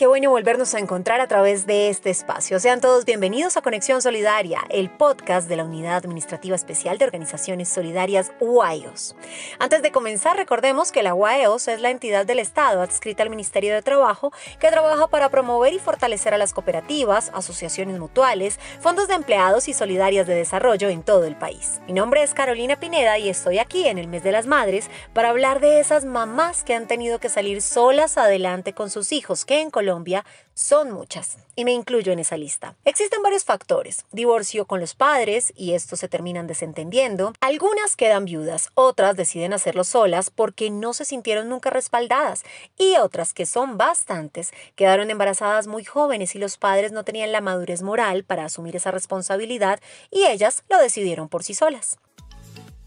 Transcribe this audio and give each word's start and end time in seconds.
Qué 0.00 0.06
bueno 0.06 0.30
volvernos 0.30 0.74
a 0.74 0.78
encontrar 0.78 1.20
a 1.20 1.28
través 1.28 1.66
de 1.66 1.90
este 1.90 2.08
espacio. 2.08 2.58
Sean 2.58 2.80
todos 2.80 3.04
bienvenidos 3.04 3.58
a 3.58 3.60
Conexión 3.60 4.00
Solidaria, 4.00 4.62
el 4.70 4.88
podcast 4.88 5.46
de 5.46 5.56
la 5.56 5.64
Unidad 5.64 5.96
Administrativa 5.96 6.56
Especial 6.56 6.96
de 6.96 7.04
Organizaciones 7.04 7.68
Solidarias 7.68 8.32
UAEOS. 8.40 9.14
Antes 9.58 9.82
de 9.82 9.92
comenzar, 9.92 10.38
recordemos 10.38 10.90
que 10.90 11.02
la 11.02 11.12
UAEOS 11.12 11.68
es 11.68 11.82
la 11.82 11.90
entidad 11.90 12.24
del 12.24 12.38
Estado 12.38 12.80
adscrita 12.80 13.22
al 13.22 13.28
Ministerio 13.28 13.74
de 13.74 13.82
Trabajo 13.82 14.32
que 14.58 14.70
trabaja 14.70 15.06
para 15.08 15.28
promover 15.28 15.74
y 15.74 15.78
fortalecer 15.78 16.32
a 16.32 16.38
las 16.38 16.54
cooperativas, 16.54 17.30
asociaciones 17.34 17.98
mutuales, 17.98 18.58
fondos 18.80 19.06
de 19.06 19.16
empleados 19.16 19.68
y 19.68 19.74
solidarias 19.74 20.26
de 20.26 20.34
desarrollo 20.34 20.88
en 20.88 21.02
todo 21.02 21.24
el 21.24 21.36
país. 21.36 21.82
Mi 21.86 21.92
nombre 21.92 22.22
es 22.22 22.32
Carolina 22.32 22.80
Pineda 22.80 23.18
y 23.18 23.28
estoy 23.28 23.58
aquí 23.58 23.86
en 23.86 23.98
el 23.98 24.08
mes 24.08 24.22
de 24.22 24.32
las 24.32 24.46
madres 24.46 24.88
para 25.12 25.28
hablar 25.28 25.60
de 25.60 25.78
esas 25.78 26.06
mamás 26.06 26.64
que 26.64 26.74
han 26.74 26.86
tenido 26.86 27.18
que 27.18 27.28
salir 27.28 27.60
solas 27.60 28.16
adelante 28.16 28.72
con 28.72 28.88
sus 28.88 29.12
hijos 29.12 29.44
que 29.44 29.60
en 29.60 29.70
Colombia 29.70 29.89
son 30.54 30.90
muchas, 30.90 31.38
y 31.56 31.64
me 31.64 31.72
incluyo 31.72 32.12
en 32.12 32.18
esa 32.18 32.36
lista. 32.36 32.76
Existen 32.84 33.22
varios 33.22 33.44
factores, 33.44 34.04
divorcio 34.12 34.66
con 34.66 34.78
los 34.78 34.94
padres, 34.94 35.52
y 35.56 35.72
estos 35.72 36.00
se 36.00 36.08
terminan 36.08 36.46
desentendiendo, 36.46 37.32
algunas 37.40 37.96
quedan 37.96 38.26
viudas, 38.26 38.68
otras 38.74 39.16
deciden 39.16 39.52
hacerlo 39.52 39.84
solas 39.84 40.30
porque 40.30 40.70
no 40.70 40.92
se 40.92 41.04
sintieron 41.04 41.48
nunca 41.48 41.70
respaldadas, 41.70 42.42
y 42.76 42.96
otras, 42.96 43.32
que 43.32 43.46
son 43.46 43.78
bastantes, 43.78 44.50
quedaron 44.76 45.10
embarazadas 45.10 45.66
muy 45.66 45.84
jóvenes 45.84 46.34
y 46.34 46.38
los 46.38 46.58
padres 46.58 46.92
no 46.92 47.04
tenían 47.04 47.32
la 47.32 47.40
madurez 47.40 47.82
moral 47.82 48.24
para 48.24 48.44
asumir 48.44 48.76
esa 48.76 48.90
responsabilidad, 48.90 49.80
y 50.10 50.26
ellas 50.26 50.62
lo 50.68 50.78
decidieron 50.78 51.28
por 51.28 51.42
sí 51.42 51.54
solas. 51.54 51.98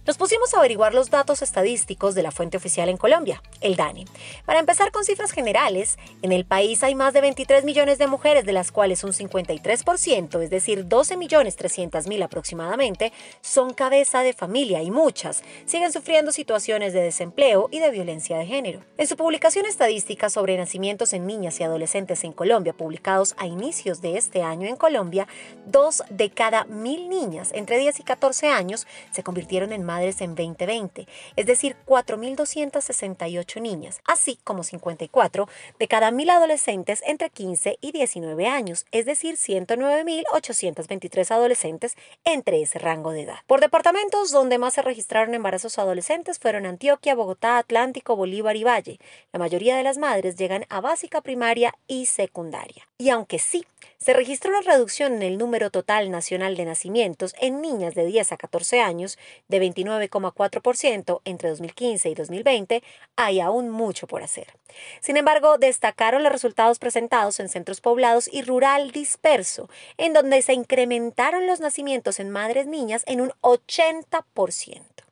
Nos 0.06 0.18
pusimos 0.18 0.54
a 0.54 0.58
averiguar 0.58 0.94
los 0.94 1.10
datos 1.10 1.42
estadísticos 1.42 2.14
de 2.14 2.24
la 2.24 2.32
fuente 2.32 2.58
oficial 2.58 2.90
en 2.90 2.98
Colombia, 2.98 3.42
el 3.62 3.78
DANE. 3.78 4.04
Para 4.46 4.60
empezar 4.60 4.92
con 4.92 5.06
cifras 5.06 5.32
generales, 5.32 5.98
en 6.22 6.34
el 6.34 6.44
país 6.44 6.84
hay 6.84 6.94
más 6.94 7.14
de 7.14 7.22
23 7.22 7.64
millones 7.64 8.00
de 8.00 8.08
mujeres, 8.08 8.46
de 8.46 8.52
las 8.52 8.74
cuales 8.74 9.06
un 9.06 9.14
53%, 9.14 10.42
es 10.42 10.50
decir, 10.50 10.90
12 10.90 11.16
millones 11.16 11.56
300 11.56 12.06
mil 12.08 12.22
aproximadamente, 12.22 13.14
son 13.40 13.74
cabeza 13.74 14.24
de 14.24 14.34
familia 14.34 14.82
y 14.82 14.92
muchas 14.92 15.42
siguen 15.66 15.94
sufriendo 15.94 16.34
situaciones 16.34 16.92
de 16.92 17.00
desempleo 17.00 17.70
y 17.72 17.80
de 17.80 17.92
violencia 17.92 18.38
de 18.38 18.46
género. 18.46 18.82
En 18.98 19.08
su 19.08 19.16
publicación 19.16 19.66
estadística 19.66 20.30
sobre 20.30 20.58
nacimientos 20.58 21.14
en 21.14 21.26
niñas 21.26 21.62
y 21.62 21.64
adolescentes 21.64 22.26
en 22.26 22.34
Colombia, 22.34 22.74
publicados 22.74 23.36
a 23.38 23.48
inicios 23.48 24.02
de 24.02 24.18
este 24.18 24.44
año 24.44 24.68
en 24.68 24.76
Colombia, 24.76 25.30
dos 25.66 26.04
de 26.10 26.30
cada 26.30 26.66
mil 26.66 27.08
niñas 27.08 27.52
entre 27.54 27.78
10 27.78 28.02
y 28.02 28.04
14 28.04 28.50
años 28.50 28.86
se 29.12 29.24
convirtieron 29.24 29.72
en 29.72 29.84
madres 29.84 29.93
en 30.02 30.36
2020, 30.36 31.08
es 31.36 31.46
decir, 31.46 31.76
4.268 31.86 33.62
niñas, 33.62 34.02
así 34.06 34.40
como 34.44 34.64
54 34.64 35.48
de 35.80 35.88
cada 35.88 36.12
mil 36.12 36.30
adolescentes 36.30 37.04
entre 37.06 37.30
15 37.30 37.78
y 37.80 37.92
19 37.92 38.48
años, 38.48 38.86
es 38.92 39.06
decir, 39.06 39.36
109.823 39.36 41.32
adolescentes 41.32 41.96
entre 42.24 42.62
ese 42.62 42.80
rango 42.80 43.12
de 43.12 43.22
edad. 43.22 43.40
Por 43.48 43.62
departamentos 43.62 44.32
donde 44.32 44.58
más 44.58 44.74
se 44.74 44.82
registraron 44.82 45.36
embarazos 45.36 45.78
adolescentes 45.78 46.40
fueron 46.40 46.66
Antioquia, 46.66 47.16
Bogotá, 47.16 47.58
Atlántico, 47.58 48.16
Bolívar 48.16 48.56
y 48.56 48.64
Valle. 48.64 49.00
La 49.32 49.40
mayoría 49.40 49.78
de 49.78 49.84
las 49.84 49.98
madres 49.98 50.36
llegan 50.36 50.66
a 50.70 50.82
básica 50.82 51.22
primaria 51.22 51.74
y 51.88 52.08
secundaria. 52.08 52.88
Y 52.98 53.10
aunque 53.10 53.40
sí, 53.40 53.66
se 53.98 54.14
registró 54.14 54.52
una 54.52 54.62
reducción 54.62 55.14
en 55.14 55.22
el 55.22 55.38
número 55.38 55.70
total 55.70 56.12
nacional 56.12 56.58
de 56.58 56.66
nacimientos 56.66 57.34
en 57.40 57.62
niñas 57.62 57.96
de 57.96 58.06
10 58.06 58.34
a 58.34 58.38
14 58.38 58.82
años 58.82 59.18
de 59.48 59.60
29,4% 59.84 61.22
entre 61.26 61.50
2015 61.50 62.10
y 62.10 62.16
2020, 62.16 62.84
hay 63.16 63.40
aún 63.40 63.70
mucho 63.70 64.08
por 64.08 64.24
hacer. 64.24 64.48
Sin 65.02 65.18
embargo, 65.18 65.58
destacaron 65.58 66.24
los 66.24 66.32
resultados 66.32 66.80
presentados 66.80 67.40
en 67.40 67.50
centros 67.50 67.82
poblados 67.82 68.30
y 68.32 68.42
rural 68.42 68.92
disperso, 68.92 69.70
en 69.98 70.14
donde 70.14 70.42
se 70.42 70.54
incrementaron 70.54 71.48
los 71.48 71.60
nacimientos 71.60 72.20
en 72.20 72.30
madres 72.30 72.68
niñas 72.68 73.04
en 73.08 73.22
un 73.22 73.32
80%. 73.42 75.03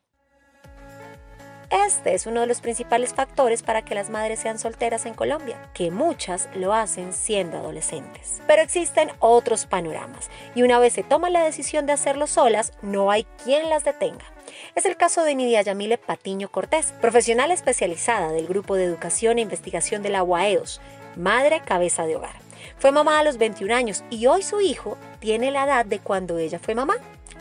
Este 1.72 2.12
es 2.12 2.26
uno 2.26 2.42
de 2.42 2.46
los 2.46 2.60
principales 2.60 3.14
factores 3.14 3.62
para 3.62 3.80
que 3.80 3.94
las 3.94 4.10
madres 4.10 4.40
sean 4.40 4.58
solteras 4.58 5.06
en 5.06 5.14
Colombia, 5.14 5.70
que 5.72 5.90
muchas 5.90 6.50
lo 6.54 6.74
hacen 6.74 7.14
siendo 7.14 7.56
adolescentes. 7.56 8.42
Pero 8.46 8.60
existen 8.60 9.10
otros 9.20 9.64
panoramas 9.64 10.28
y 10.54 10.64
una 10.64 10.78
vez 10.78 10.92
se 10.92 11.02
toma 11.02 11.30
la 11.30 11.42
decisión 11.42 11.86
de 11.86 11.94
hacerlo 11.94 12.26
solas, 12.26 12.74
no 12.82 13.10
hay 13.10 13.24
quien 13.42 13.70
las 13.70 13.84
detenga. 13.84 14.26
Es 14.74 14.84
el 14.84 14.98
caso 14.98 15.24
de 15.24 15.34
Nidia 15.34 15.62
Yamile 15.62 15.96
Patiño 15.96 16.50
Cortés, 16.50 16.92
profesional 17.00 17.50
especializada 17.50 18.32
del 18.32 18.48
Grupo 18.48 18.74
de 18.74 18.84
Educación 18.84 19.38
e 19.38 19.42
Investigación 19.42 20.02
de 20.02 20.10
la 20.10 20.22
UAEOS, 20.22 20.82
madre 21.16 21.62
cabeza 21.64 22.04
de 22.04 22.16
hogar. 22.16 22.36
Fue 22.76 22.92
mamá 22.92 23.18
a 23.18 23.22
los 23.24 23.38
21 23.38 23.74
años 23.74 24.04
y 24.10 24.26
hoy 24.26 24.42
su 24.42 24.60
hijo 24.60 24.98
tiene 25.20 25.50
la 25.50 25.64
edad 25.64 25.86
de 25.86 26.00
cuando 26.00 26.36
ella 26.36 26.58
fue 26.58 26.74
mamá. 26.74 26.96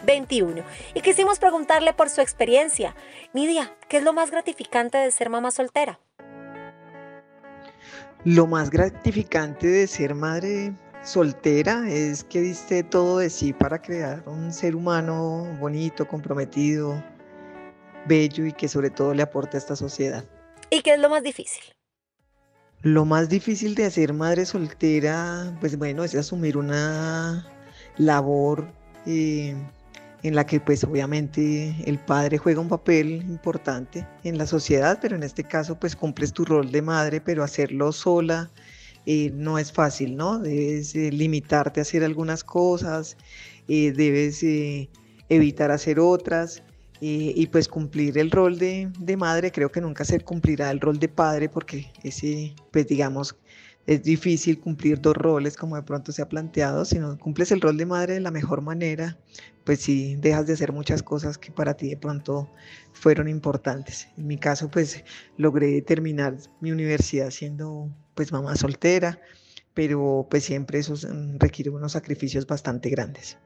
21. 0.05 0.63
Y 0.93 1.01
quisimos 1.01 1.39
preguntarle 1.39 1.93
por 1.93 2.09
su 2.09 2.21
experiencia. 2.21 2.95
Nidia, 3.33 3.75
¿qué 3.87 3.97
es 3.97 4.03
lo 4.03 4.13
más 4.13 4.31
gratificante 4.31 4.97
de 4.97 5.11
ser 5.11 5.29
mamá 5.29 5.51
soltera? 5.51 5.99
Lo 8.23 8.45
más 8.45 8.69
gratificante 8.69 9.67
de 9.67 9.87
ser 9.87 10.13
madre 10.13 10.73
soltera 11.03 11.89
es 11.89 12.23
que 12.23 12.41
diste 12.41 12.83
todo 12.83 13.17
de 13.17 13.29
sí 13.29 13.53
para 13.53 13.81
crear 13.81 14.23
un 14.27 14.53
ser 14.53 14.75
humano 14.75 15.57
bonito, 15.59 16.07
comprometido, 16.07 17.03
bello 18.05 18.45
y 18.45 18.53
que 18.53 18.67
sobre 18.67 18.91
todo 18.91 19.13
le 19.13 19.23
aporte 19.23 19.57
a 19.57 19.59
esta 19.59 19.75
sociedad. 19.75 20.23
¿Y 20.69 20.81
qué 20.81 20.93
es 20.93 20.99
lo 20.99 21.09
más 21.09 21.23
difícil? 21.23 21.63
Lo 22.83 23.05
más 23.05 23.29
difícil 23.29 23.75
de 23.75 23.89
ser 23.91 24.13
madre 24.13 24.45
soltera, 24.45 25.55
pues 25.59 25.77
bueno, 25.77 26.03
es 26.03 26.15
asumir 26.15 26.57
una 26.57 27.47
labor 27.97 28.71
eh, 29.05 29.55
en 30.23 30.35
la 30.35 30.45
que 30.45 30.59
pues 30.59 30.83
obviamente 30.83 31.75
el 31.85 31.99
padre 31.99 32.37
juega 32.37 32.61
un 32.61 32.69
papel 32.69 33.23
importante 33.27 34.07
en 34.23 34.37
la 34.37 34.45
sociedad, 34.45 34.99
pero 35.01 35.15
en 35.15 35.23
este 35.23 35.43
caso 35.43 35.79
pues 35.79 35.95
cumples 35.95 36.33
tu 36.33 36.45
rol 36.45 36.71
de 36.71 36.81
madre, 36.81 37.21
pero 37.21 37.43
hacerlo 37.43 37.91
sola 37.91 38.51
eh, 39.05 39.31
no 39.33 39.57
es 39.57 39.71
fácil, 39.71 40.15
¿no? 40.15 40.39
Debes 40.39 40.95
eh, 40.95 41.11
limitarte 41.11 41.79
a 41.79 41.83
hacer 41.83 42.03
algunas 42.03 42.43
cosas, 42.43 43.17
eh, 43.67 43.91
debes 43.91 44.43
evitar 45.29 45.71
hacer 45.71 45.99
otras. 45.99 46.63
y 47.03 47.47
pues 47.47 47.67
cumplir 47.67 48.17
el 48.19 48.29
rol 48.29 48.59
de, 48.59 48.91
de 48.99 49.17
madre, 49.17 49.51
creo 49.51 49.71
que 49.71 49.81
nunca 49.81 50.05
se 50.05 50.19
cumplirá 50.19 50.69
el 50.69 50.79
rol 50.79 50.99
de 50.99 51.07
padre 51.09 51.49
porque 51.49 51.91
ese, 52.03 52.53
pues 52.71 52.87
digamos, 52.87 53.35
es 53.87 54.03
difícil 54.03 54.59
cumplir 54.59 55.01
dos 55.01 55.15
roles 55.15 55.57
como 55.57 55.75
de 55.75 55.83
pronto 55.83 56.11
se 56.11 56.21
ha 56.21 56.29
planteado, 56.29 56.85
si 56.85 56.99
no 56.99 57.17
cumples 57.17 57.51
el 57.51 57.61
rol 57.61 57.77
de 57.77 57.85
madre 57.85 58.13
de 58.13 58.19
la 58.19 58.31
mejor 58.31 58.61
manera, 58.61 59.17
pues 59.63 59.81
sí 59.81 60.15
dejas 60.17 60.47
de 60.47 60.53
hacer 60.53 60.71
muchas 60.71 61.03
cosas 61.03 61.37
que 61.37 61.51
para 61.51 61.75
ti 61.75 61.89
de 61.89 61.97
pronto 61.97 62.49
fueron 62.93 63.27
importantes. 63.27 64.07
En 64.17 64.27
mi 64.27 64.37
caso, 64.37 64.69
pues 64.69 65.03
logré 65.37 65.81
terminar 65.81 66.37
mi 66.59 66.71
universidad 66.71 67.29
siendo 67.31 67.89
pues 68.15 68.31
mamá 68.31 68.55
soltera, 68.55 69.19
pero 69.73 70.27
pues 70.29 70.43
siempre 70.43 70.79
eso 70.79 70.93
mm, 70.95 71.37
requiere 71.39 71.69
unos 71.69 71.93
sacrificios 71.93 72.45
bastante 72.45 72.89
grandes. 72.89 73.37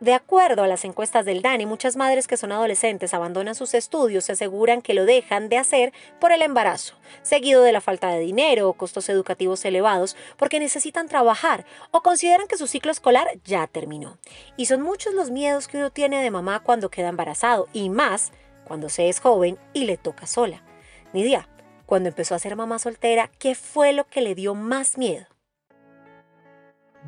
De 0.00 0.12
acuerdo 0.12 0.64
a 0.64 0.66
las 0.66 0.84
encuestas 0.84 1.24
del 1.24 1.40
DANI, 1.40 1.66
muchas 1.66 1.96
madres 1.96 2.26
que 2.26 2.36
son 2.36 2.50
adolescentes 2.50 3.14
abandonan 3.14 3.54
sus 3.54 3.74
estudios 3.74 4.28
y 4.28 4.32
aseguran 4.32 4.82
que 4.82 4.92
lo 4.92 5.06
dejan 5.06 5.48
de 5.48 5.56
hacer 5.56 5.92
por 6.20 6.32
el 6.32 6.42
embarazo, 6.42 6.96
seguido 7.22 7.62
de 7.62 7.70
la 7.70 7.80
falta 7.80 8.08
de 8.08 8.18
dinero 8.18 8.68
o 8.68 8.72
costos 8.72 9.08
educativos 9.08 9.64
elevados 9.64 10.16
porque 10.36 10.58
necesitan 10.58 11.08
trabajar 11.08 11.64
o 11.92 12.02
consideran 12.02 12.48
que 12.48 12.58
su 12.58 12.66
ciclo 12.66 12.90
escolar 12.90 13.28
ya 13.44 13.68
terminó. 13.68 14.18
Y 14.56 14.66
son 14.66 14.82
muchos 14.82 15.14
los 15.14 15.30
miedos 15.30 15.68
que 15.68 15.78
uno 15.78 15.90
tiene 15.90 16.22
de 16.22 16.30
mamá 16.30 16.60
cuando 16.60 16.90
queda 16.90 17.08
embarazado 17.08 17.68
y 17.72 17.88
más 17.88 18.32
cuando 18.64 18.88
se 18.88 19.08
es 19.08 19.20
joven 19.20 19.58
y 19.74 19.84
le 19.84 19.96
toca 19.96 20.26
sola. 20.26 20.64
Nidia, 21.12 21.48
cuando 21.86 22.08
empezó 22.08 22.34
a 22.34 22.40
ser 22.40 22.56
mamá 22.56 22.80
soltera, 22.80 23.30
¿qué 23.38 23.54
fue 23.54 23.92
lo 23.92 24.08
que 24.08 24.22
le 24.22 24.34
dio 24.34 24.56
más 24.56 24.98
miedo? 24.98 25.26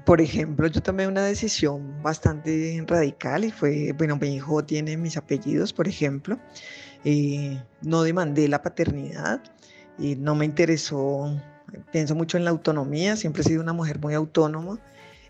Por 0.05 0.21
ejemplo, 0.21 0.69
yo 0.69 0.83
tomé 0.83 1.09
una 1.09 1.25
decisión 1.25 2.03
bastante 2.03 2.85
radical 2.87 3.45
y 3.45 3.51
fue, 3.51 3.93
bueno, 3.97 4.17
mi 4.17 4.35
hijo 4.35 4.65
tiene 4.65 4.97
mis 4.97 5.17
apellidos, 5.17 5.73
por 5.73 5.89
ejemplo, 5.89 6.39
eh, 7.05 7.61
no 7.83 8.03
demandé 8.03 8.47
la 8.47 8.63
paternidad 8.63 9.43
y 9.99 10.15
no 10.17 10.35
me 10.35 10.45
interesó 10.45 11.33
pienso 11.93 12.15
mucho 12.15 12.37
en 12.37 12.45
la 12.45 12.51
autonomía, 12.51 13.17
siempre 13.17 13.43
he 13.43 13.45
sido 13.45 13.63
una 13.63 13.73
mujer 13.73 13.99
muy 13.99 14.15
autónoma 14.15 14.79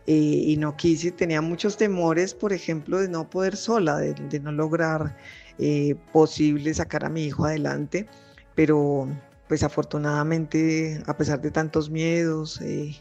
eh, 0.06 0.12
y 0.14 0.56
no 0.56 0.76
quise, 0.76 1.10
tenía 1.10 1.40
muchos 1.40 1.76
temores, 1.76 2.34
por 2.34 2.52
ejemplo, 2.52 2.98
de 2.98 3.08
no 3.08 3.28
poder 3.28 3.56
sola, 3.56 3.98
de, 3.98 4.40
no 4.40 4.52
lograr 4.52 5.16
eh, 5.58 5.96
posible 6.12 6.72
sacar 6.74 7.04
a 7.04 7.08
mi 7.08 7.24
hijo 7.24 7.44
adelante, 7.44 8.06
pero 8.54 9.08
pues 9.48 9.62
afortunadamente, 9.62 11.02
a 11.06 11.16
pesar 11.16 11.40
de 11.40 11.50
tantos 11.50 11.90
miedos, 11.90 12.60
eh, 12.60 12.96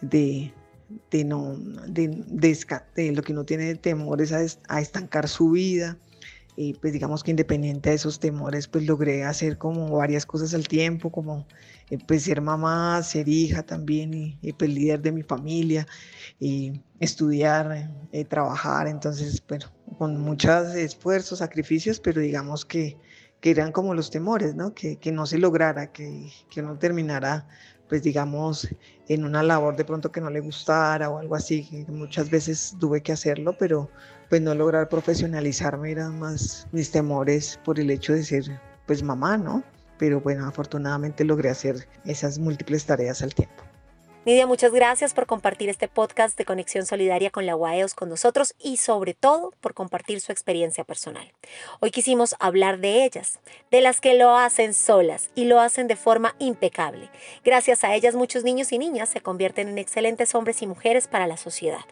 de, 0.00 0.52
de, 1.10 1.24
no, 1.24 1.56
de, 1.86 2.08
de, 2.08 3.12
lo 3.12 3.22
que 3.22 3.32
uno 3.32 3.44
tiene 3.44 3.64
de 3.64 3.74
temores 3.76 4.32
a, 4.32 4.40
a 4.68 4.80
estancar 4.80 5.28
su 5.28 5.50
vida, 5.50 5.98
y 6.60 6.74
pues 6.74 6.92
digamos 6.92 7.22
que 7.22 7.30
independiente 7.30 7.90
de 7.90 7.94
esos 7.94 8.18
temores, 8.18 8.66
pues 8.66 8.84
logré 8.84 9.22
hacer 9.22 9.58
como 9.58 9.96
varias 9.96 10.26
cosas 10.26 10.54
al 10.54 10.66
tiempo, 10.66 11.12
como 11.12 11.46
eh, 11.88 11.98
pues 12.04 12.24
ser 12.24 12.40
mamá, 12.40 13.00
ser 13.04 13.28
hija 13.28 13.62
también 13.62 14.12
y, 14.12 14.38
y, 14.42 14.52
pues 14.54 14.68
líder 14.68 15.00
de 15.00 15.12
mi 15.12 15.22
familia 15.22 15.86
y 16.40 16.80
estudiar, 16.98 17.92
eh, 18.10 18.24
trabajar, 18.24 18.88
entonces 18.88 19.40
bueno, 19.48 19.66
con 19.98 20.20
muchos 20.20 20.74
esfuerzos, 20.74 21.38
sacrificios, 21.38 22.00
pero 22.00 22.20
digamos 22.20 22.64
que, 22.64 22.96
que 23.40 23.50
eran 23.52 23.70
como 23.70 23.94
los 23.94 24.10
temores, 24.10 24.56
¿no? 24.56 24.74
Que, 24.74 24.96
que 24.96 25.12
no 25.12 25.26
se 25.26 25.38
lograra, 25.38 25.92
que, 25.92 26.28
que 26.50 26.60
no 26.60 26.76
terminara 26.76 27.46
pues 27.88 28.02
digamos, 28.02 28.68
en 29.08 29.24
una 29.24 29.42
labor 29.42 29.76
de 29.76 29.84
pronto 29.84 30.12
que 30.12 30.20
no 30.20 30.30
le 30.30 30.40
gustara 30.40 31.10
o 31.10 31.18
algo 31.18 31.34
así, 31.34 31.86
muchas 31.88 32.30
veces 32.30 32.76
tuve 32.78 33.02
que 33.02 33.12
hacerlo, 33.12 33.56
pero 33.58 33.90
pues 34.28 34.42
no 34.42 34.54
lograr 34.54 34.88
profesionalizarme 34.88 35.90
eran 35.90 36.18
más 36.18 36.68
mis 36.72 36.90
temores 36.90 37.58
por 37.64 37.80
el 37.80 37.90
hecho 37.90 38.12
de 38.12 38.22
ser 38.22 38.60
pues 38.86 39.02
mamá, 39.02 39.36
¿no? 39.36 39.64
Pero 39.98 40.20
bueno, 40.20 40.46
afortunadamente 40.46 41.24
logré 41.24 41.50
hacer 41.50 41.88
esas 42.04 42.38
múltiples 42.38 42.86
tareas 42.86 43.22
al 43.22 43.34
tiempo. 43.34 43.67
Nidia, 44.24 44.46
muchas 44.46 44.72
gracias 44.72 45.14
por 45.14 45.26
compartir 45.26 45.68
este 45.68 45.88
podcast 45.88 46.36
de 46.36 46.44
Conexión 46.44 46.84
Solidaria 46.84 47.30
con 47.30 47.46
la 47.46 47.56
UAEOS 47.56 47.94
con 47.94 48.08
nosotros 48.08 48.54
y 48.58 48.76
sobre 48.76 49.14
todo 49.14 49.52
por 49.60 49.74
compartir 49.74 50.20
su 50.20 50.32
experiencia 50.32 50.84
personal. 50.84 51.32
Hoy 51.80 51.92
quisimos 51.92 52.34
hablar 52.40 52.78
de 52.78 53.04
ellas, 53.04 53.38
de 53.70 53.80
las 53.80 54.00
que 54.00 54.14
lo 54.14 54.36
hacen 54.36 54.74
solas 54.74 55.30
y 55.34 55.44
lo 55.44 55.60
hacen 55.60 55.86
de 55.86 55.96
forma 55.96 56.34
impecable. 56.40 57.10
Gracias 57.44 57.84
a 57.84 57.94
ellas 57.94 58.16
muchos 58.16 58.44
niños 58.44 58.72
y 58.72 58.78
niñas 58.78 59.08
se 59.08 59.20
convierten 59.20 59.68
en 59.68 59.78
excelentes 59.78 60.34
hombres 60.34 60.62
y 60.62 60.66
mujeres 60.66 61.06
para 61.06 61.26
la 61.26 61.36
sociedad. 61.36 61.84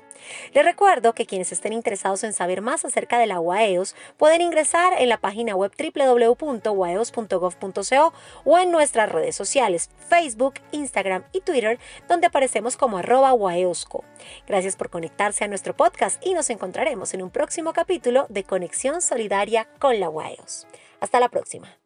Les 0.52 0.64
recuerdo 0.64 1.14
que 1.14 1.26
quienes 1.26 1.50
estén 1.52 1.72
interesados 1.72 2.24
en 2.24 2.32
saber 2.32 2.62
más 2.62 2.84
acerca 2.84 3.18
de 3.18 3.26
la 3.26 3.40
UAEOS 3.40 3.94
pueden 4.16 4.40
ingresar 4.40 4.92
en 4.98 5.08
la 5.08 5.18
página 5.18 5.56
web 5.56 5.72
www.uaeos.gov.co 5.76 8.12
o 8.44 8.58
en 8.58 8.70
nuestras 8.70 9.10
redes 9.10 9.34
sociales, 9.36 9.90
Facebook, 10.08 10.54
Instagram 10.72 11.24
y 11.32 11.40
Twitter, 11.40 11.78
donde 12.08 12.26
aparecemos 12.26 12.76
como 12.76 12.98
arroba 12.98 13.32
UAEOSCO. 13.32 14.04
Gracias 14.46 14.76
por 14.76 14.90
conectarse 14.90 15.44
a 15.44 15.48
nuestro 15.48 15.74
podcast 15.76 16.24
y 16.24 16.34
nos 16.34 16.50
encontraremos 16.50 17.14
en 17.14 17.22
un 17.22 17.30
próximo 17.30 17.72
capítulo 17.72 18.26
de 18.28 18.44
Conexión 18.44 19.02
Solidaria 19.02 19.68
con 19.78 19.98
la 20.00 20.10
UAEOS. 20.10 20.66
Hasta 21.00 21.20
la 21.20 21.28
próxima. 21.28 21.85